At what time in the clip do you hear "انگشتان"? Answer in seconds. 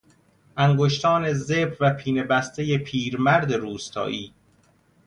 0.57-1.33